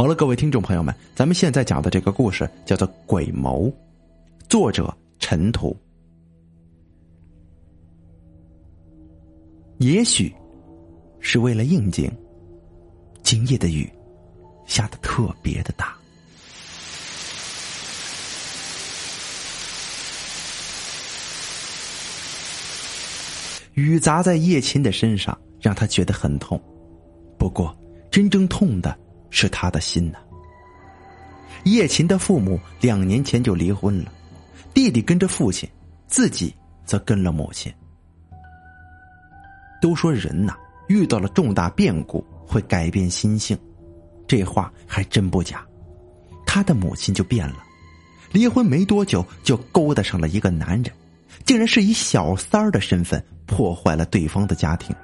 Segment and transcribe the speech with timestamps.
[0.00, 3.66] 好了，各位听众朋友们，咱们现在讲的这个故事叫做《鬼谋》，
[4.48, 5.76] 作者陈图。
[9.76, 10.34] 也许
[11.20, 12.10] 是为了应景，
[13.22, 13.92] 今夜的雨
[14.66, 15.94] 下的特别的大，
[23.74, 26.58] 雨砸在叶琴的身上，让他觉得很痛。
[27.38, 27.78] 不过，
[28.10, 28.98] 真正痛的
[29.30, 30.18] 是他的心呐。
[31.64, 34.12] 叶琴的父母两年前就离婚了，
[34.72, 35.68] 弟弟跟着父亲，
[36.06, 36.54] 自己
[36.84, 37.72] 则跟了母亲。
[39.80, 40.54] 都说人呐，
[40.88, 43.58] 遇到了重大变故会改变心性，
[44.26, 45.64] 这话还真不假。
[46.46, 47.56] 他的母亲就变了，
[48.32, 50.92] 离婚没多久就勾搭上了一个男人，
[51.44, 54.94] 竟然是以小三儿的身份破坏了对方的家庭，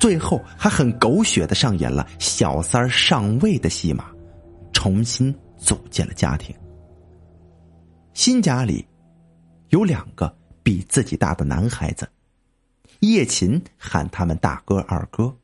[0.00, 4.10] 最后还很狗血的上演了小三上位的戏码，
[4.72, 6.52] 重新组建了家庭。
[8.14, 8.84] 新家里
[9.68, 12.08] 有两个比自己大的男孩子。
[13.00, 15.34] 叶琴喊他们大哥二哥。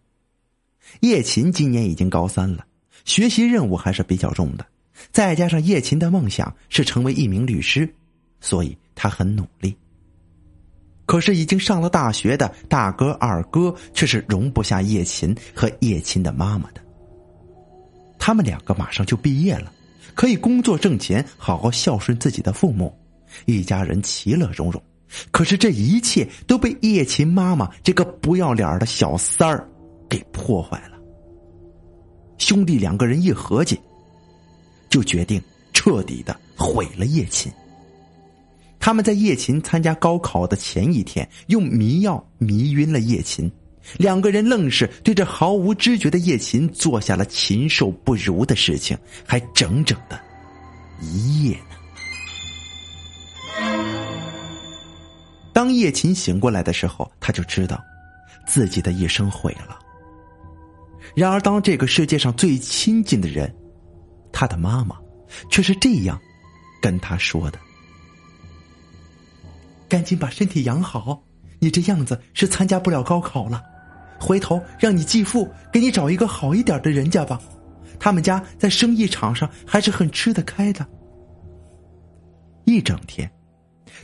[1.00, 2.66] 叶琴今年已经高三了，
[3.04, 4.66] 学习任务还是比较重的，
[5.10, 7.88] 再加上叶琴的梦想是成为一名律师，
[8.40, 9.76] 所以他很努力。
[11.06, 16.80] 可是已经上了大学的大哥二哥却是容不下叶琴和叶琴的妈妈的。
[18.18, 19.72] 他们两个马上就毕业了，
[20.14, 22.92] 可以工作挣钱，好好孝顺自己的父母，
[23.44, 24.82] 一家人其乐融融。
[25.30, 29.66] 可是这一切都被叶琴妈妈这个不要脸的小三儿
[30.08, 30.98] 给破坏了。
[32.38, 33.78] 兄弟两个人一合计，
[34.90, 35.40] 就决定
[35.72, 37.50] 彻底的毁了叶琴。
[38.86, 43.50] 他们在叶琴参加高考的前一天，用迷药迷晕了叶琴，
[43.96, 50.16] 两个人愣是对这毫无知觉的叶琴做下了禽兽不如的事情，还整整的
[51.00, 51.74] 一夜呢。
[55.52, 57.82] 当叶琴醒过来的时候，他就知道
[58.46, 59.76] 自己的一生毁了。
[61.16, 63.52] 然而，当这个世界上最亲近的人，
[64.30, 64.96] 他的妈妈，
[65.50, 66.16] 却是这样
[66.80, 67.58] 跟他说的
[69.88, 71.22] ：“赶紧把身体养好，
[71.58, 73.62] 你这样子是参加不了高考了。
[74.18, 77.40] 回头让你继父给你找一个好一点的人家吧，
[77.98, 80.86] 他们家在生意场上还是很吃得开的。”
[82.64, 83.30] 一整天。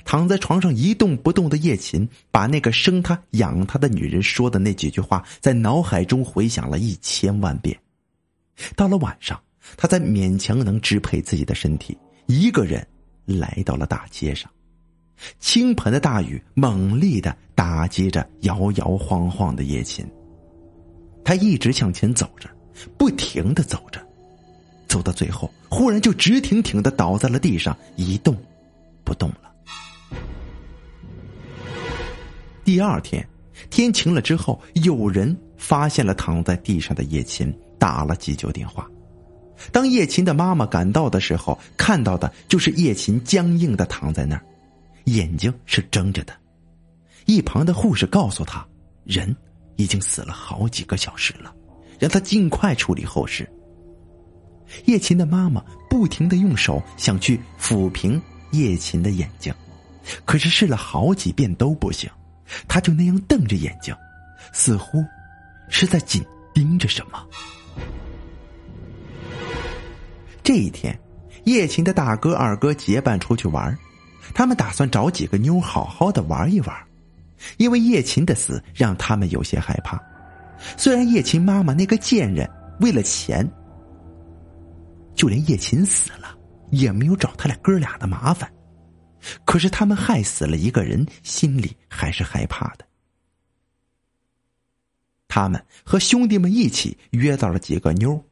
[0.05, 7.79] 躺在床上一动不动的叶琴，把那个生他养他的女人说的那几句话，在脑海中回想了一千万遍。
[8.75, 9.39] 到了晚上，
[9.77, 12.85] 他才勉强能支配自己的身体，一个人
[13.27, 14.51] 来到了大街上。
[15.39, 20.07] 倾盆的大雨猛烈的打击着摇摇晃晃的叶琴。
[21.25, 22.49] 他一直向前走着，
[22.99, 24.01] 不停的走着，
[24.89, 28.37] 走到最后，忽然就直挺挺的倒在了地上，一动
[29.05, 29.53] 不动了。
[32.65, 33.25] 第二天，
[33.71, 38.89] 天晴了之后，有人发现了躺在地上的叶琴，打了急救电话。
[39.71, 44.45] 当叶琴的妈妈赶到的时候，看到的就是叶琴僵硬的躺在那儿，
[45.05, 46.33] 眼睛是睁着的。
[47.27, 48.67] 一旁的护士告诉他，
[49.05, 49.35] 人
[49.77, 51.55] 已经死了好几个小时了，
[51.99, 53.49] 让他尽快处理后事。
[54.87, 58.21] 叶琴的妈妈不停的用手想去抚平
[58.53, 59.55] 叶琴的眼睛，
[60.25, 62.11] 可是试了好几遍都不行。
[62.67, 63.95] 他就那样瞪着眼睛，
[64.53, 65.05] 似乎
[65.69, 67.25] 是在紧盯着什么。
[70.43, 70.99] 这一天，
[71.45, 73.79] 叶琴的大哥、二哥结伴出去玩，
[74.35, 76.77] 他们打算找几个妞好好的玩一玩。
[77.57, 80.01] 因为叶琴的死让他们有些害怕。
[80.77, 83.45] 虽然叶琴妈妈那个贱人为了钱，
[85.17, 86.39] 就连叶琴死了
[86.71, 88.49] 也没有找他俩哥俩的麻烦。
[89.45, 92.85] 可是他们害死了一个人，心里还是害怕的。
[95.27, 98.25] 他们和兄弟们一起约到了几个妞，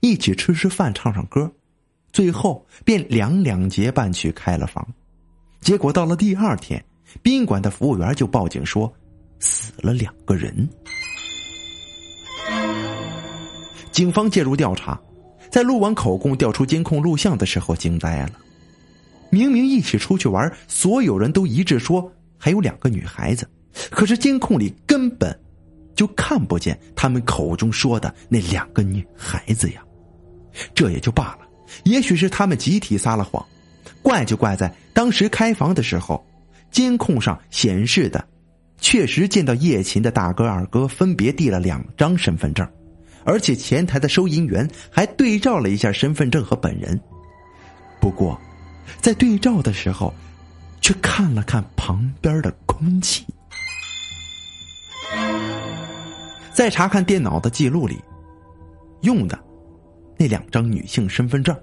[0.00, 1.48] 一起吃吃饭、唱唱歌，
[2.10, 4.84] 最后便两两结伴去开了房。
[5.60, 6.82] 结果到了第二天，
[7.22, 8.92] 宾馆的服务员就报警说
[9.38, 10.68] 死了两个人。
[13.90, 14.98] 警方介入调查，
[15.50, 18.32] 在录完口供、调出监控录像的时候，惊呆了。
[19.30, 23.46] 明明一起出去玩，所有人都一致说还有两个女孩子，
[23.90, 25.38] 可是监控里根本
[25.94, 29.82] 就看不见他们口中说的那两个女孩子呀。
[30.74, 31.40] 这也就罢了，
[31.84, 33.44] 也许是他们集体撒了谎，
[34.02, 36.24] 怪就怪在当时开房的时候，
[36.70, 38.26] 监控上显示的
[38.78, 42.66] 确实见到叶琴的大哥二哥分别递了两张身份证，
[43.24, 46.98] 而且前台的收银员还对照了一下身份证和本人。
[48.00, 48.40] 不过，
[49.00, 50.14] 在对照的时候，
[50.80, 53.26] 却看了看旁边的空气。
[56.52, 57.98] 在查看电脑的记录里，
[59.02, 59.38] 用的
[60.16, 61.56] 那两张女性身份证，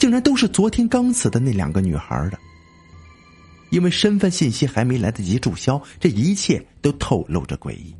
[0.00, 2.38] 竟然都是昨天刚死的那两个女孩的。
[3.68, 7.94] 因为身份信息还没来得及注销，这一切都透露着诡异。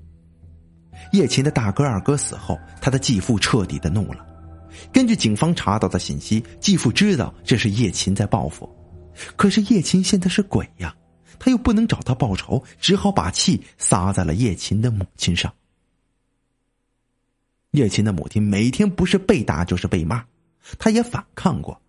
[1.12, 4.26] 叶琴的大哥、二哥死后，他的继父彻底的怒了。
[4.91, 8.67] 根据警方查到的信息，继父知道这是叶琴在报复，
[9.37, 10.96] 可是叶琴现在是鬼呀，
[11.38, 15.53] 他又不能找他报仇，只好把气撒在了叶琴的母亲上。
[17.73, 20.25] 叶琴的母亲每天不是被打就是被骂，
[20.79, 21.81] 他也反抗过，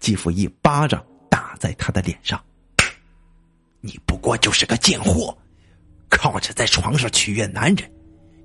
[0.00, 2.40] 继父一巴掌打在他的脸上。
[3.80, 5.36] 你不过就是个贱货，
[6.08, 7.90] 靠着在床上取悦男人，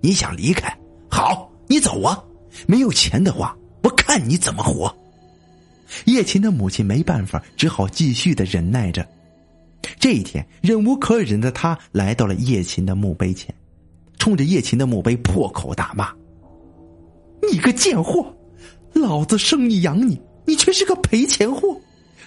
[0.02, 0.78] 你想离开？
[1.10, 2.24] 好，你走啊！
[2.68, 4.96] 没有钱的话，我看你怎么活。
[6.06, 9.08] 叶琴的母亲没办法，只好继续的忍耐着。
[10.00, 13.54] 这一天，忍无可忍的他来到了叶琴的墓碑前，
[14.20, 16.14] 冲着叶琴的墓碑破口大骂
[17.52, 18.34] ：“你个贱货！
[18.94, 21.80] 老子生你养你，你却是个赔钱货！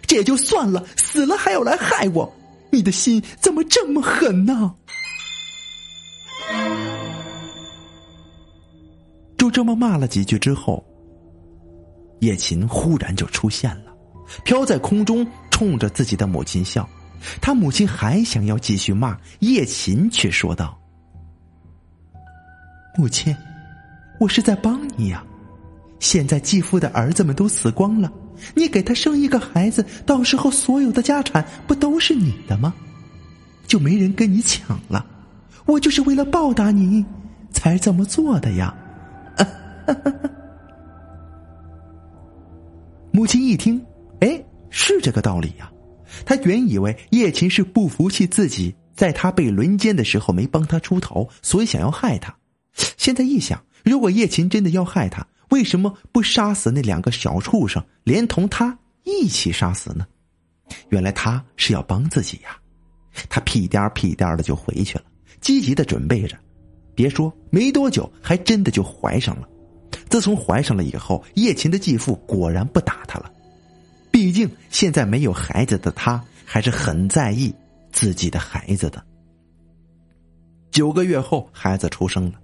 [0.07, 2.33] 这也就算了，死了还要来害我！”
[2.71, 4.75] 你的心怎么这么狠呢？
[9.39, 10.85] 就这么骂了几句之后，
[12.21, 13.95] 叶琴忽然就出现了，
[14.45, 16.89] 飘在空中，冲着自己的母亲笑。
[17.41, 20.79] 他母亲还想要继续骂，叶琴却说道
[22.99, 23.35] ：“母亲，
[24.19, 25.25] 我是在帮你呀。
[26.05, 28.13] 现在继父的儿子们都死光了。”
[28.55, 32.75] 你给他生一个孩子，到时候所有的家产不都是你的吗？
[33.67, 35.07] 就没人跟你抢了。
[35.65, 37.03] 我就是为了报答你，
[37.51, 38.77] 才这么做的呀。
[43.11, 43.83] 母亲一听，
[44.21, 45.73] 哎，是这个道理呀。
[46.27, 52.35] 他原以为叶琴是不服气自己在他被轮奸的时候没帮他出头，所以想要害他。
[52.99, 60.07] 现在一想，如果叶琴真的要害他，为什么不杀死那两个小畜生，连同他一起杀死呢？
[60.89, 62.57] 原来他是要帮自己呀！
[63.29, 65.05] 他屁颠儿屁颠儿的就回去了，
[65.41, 66.37] 积极的准备着。
[66.95, 69.49] 别说没多久，还真的就怀上了。
[70.09, 73.31] 自从怀上了以后，叶琴的继父果然不打他了。
[74.11, 77.53] 毕竟现在没有孩子的他，还是很在意
[77.93, 79.05] 自己的孩子的。
[80.71, 82.41] 九个月后，孩子出生了。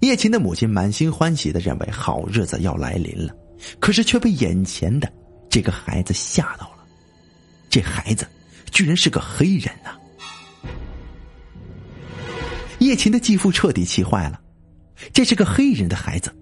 [0.00, 3.34] 叶琴的母亲满心欢喜的认为好日子要来临了，
[3.80, 5.12] 可是却被眼前的
[5.50, 6.84] 这个孩子吓到了。
[7.68, 8.26] 这孩子
[8.70, 9.98] 居然是个黑人啊！
[12.78, 14.40] 叶琴的继父彻底气坏了，
[15.12, 16.34] 这是个黑人的孩子，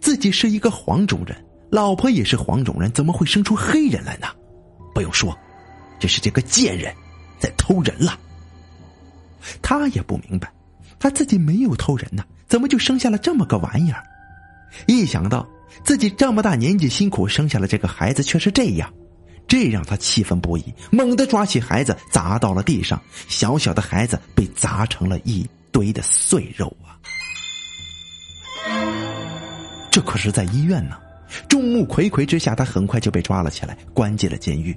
[0.00, 1.36] 自己是一个黄种人，
[1.70, 4.28] 老婆也是黄种人，怎么会生出黑人来呢？
[4.94, 5.36] 不用说，
[5.98, 6.94] 这是这个贱人
[7.40, 8.18] 在偷人了。
[9.60, 10.52] 他也不明白，
[10.98, 12.24] 他自己没有偷人呢。
[12.50, 14.02] 怎么就生下了这么个玩意儿？
[14.86, 15.48] 一想到
[15.84, 18.92] 自己这么大年纪辛苦生下了这个孩子，却是这样，
[19.46, 26.98] 这让他气愤不已，猛地抓起孩子砸到了地上，小小的孩子被砸成了一堆的碎肉啊！
[29.92, 30.96] 这可是在医院呢，
[31.48, 34.76] 众目睽睽之下，他很快就被抓了起来，关进了监狱。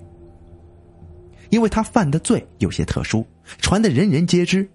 [1.49, 3.25] 因为他犯的罪有些特殊，
[3.59, 4.69] 传的人人皆知。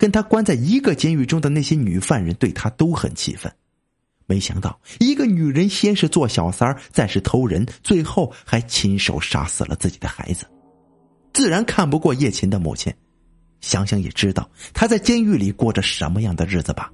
[0.00, 3.52] 跟他关在一个监狱中的那些女犯人对他都很气愤，
[4.24, 10.46] 没想到一个女人先是做小三儿，再是偷人，最后还亲手杀死了自己的孩子，
[11.34, 12.90] 自然看不过叶琴的母亲。
[13.60, 16.90] 想想也知道他在监狱里过着什么样的日子吧。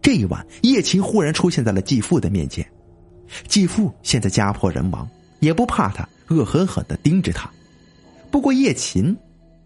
[0.00, 2.64] 这一晚，叶琴忽然出现在了继父的面前，
[3.48, 7.50] 继父现在家破人亡，也不怕他，恶狠狠的盯着他。
[8.30, 9.16] 不过叶琴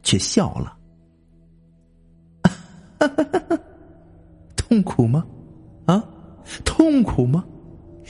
[0.02, 0.77] 却笑了。
[4.56, 5.24] 痛苦吗？
[5.86, 6.02] 啊，
[6.64, 7.44] 痛苦吗？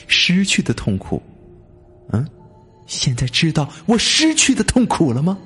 [0.07, 1.23] 失去的痛苦。
[2.11, 2.26] 嗯，
[2.87, 5.38] 现在知道我失去的痛苦了吗？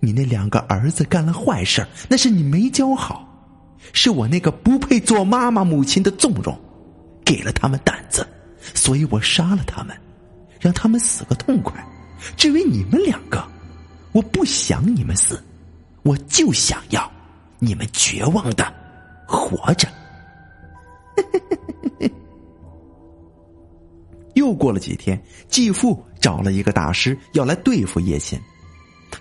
[0.00, 3.26] 你那两个儿子干了坏事，那是你没教好，
[3.94, 6.54] 是我那个不配做妈妈母亲的纵容，
[7.24, 8.26] 给了他们胆子，
[8.74, 9.96] 所以我杀了他们，
[10.60, 11.82] 让他们死个痛快。
[12.36, 13.42] 至于你们两个，
[14.12, 15.42] 我不想你们死，
[16.02, 17.10] 我就想要。
[17.64, 18.72] 你们绝望的
[19.26, 19.88] 活着。
[24.34, 28.38] 又过了几天，继父找了一个大师要来对付叶琴。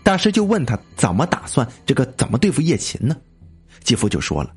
[0.02, 3.16] 大师就问他怎么打算这个怎么对付叶琴呢？
[3.84, 4.52] 继父就说了：“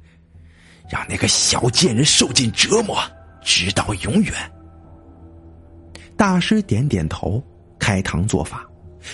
[0.90, 2.98] 让那个小贱人受尽折磨，
[3.42, 4.32] 直到永远。
[6.16, 7.42] 大师点点头，
[7.78, 8.66] 开堂做法。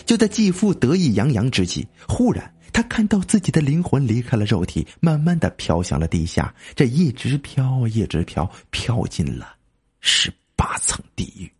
[0.04, 6.54] 就在继父得意洋洋之际，忽然他看到自己的灵魂离开了肉体，慢慢的飘向了地下。
[6.74, 9.54] 这一直飘，一直飘，飘进了
[10.00, 11.50] 十八层地狱。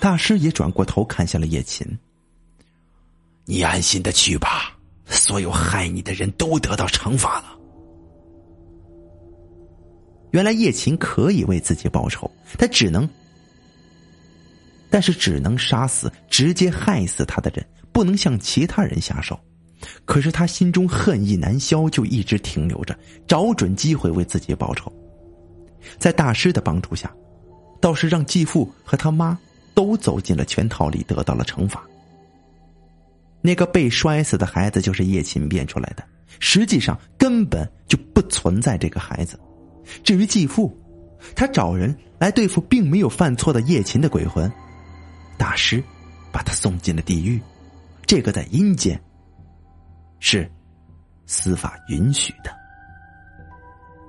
[0.00, 1.86] 大师也转过头看向了叶琴
[3.44, 7.58] ：“你安心的去吧，所有害你的人都得到惩罚了。”
[10.32, 13.08] 原来叶琴可以为自己报仇，他只能，
[14.90, 19.38] 但是只能杀死直接害死他的人，不能向其他人下手。
[20.04, 24.92] 可是他心中恨意难消，就一直停留着，找准机会为自己报仇。
[25.98, 27.10] 在大师的帮助下，
[27.80, 29.38] 倒是让继父和他妈
[29.72, 31.82] 都走进了圈套里，得到了惩罚。
[33.40, 36.04] 那个被摔死的孩子就是叶琴变出来的，
[36.40, 39.40] 实际上根本就不存在这个孩子。
[40.04, 40.76] 至于继父，
[41.34, 44.52] 他找人来对付并没有犯错的叶琴的鬼魂，
[45.40, 45.82] 大师
[46.30, 47.40] 把他送进了地狱。
[48.04, 49.00] 这个在阴间
[50.18, 50.46] 是
[51.24, 52.54] 司法允许的。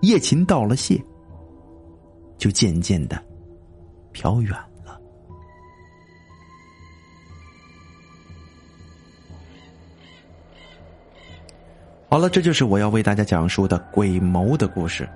[0.02, 1.02] 叶琴道了谢，
[2.38, 3.24] 就渐渐的
[4.12, 4.52] 飘远
[4.84, 5.00] 了。
[12.10, 15.08] 好了，这就是我要为大家讲述的鬼谋的故事。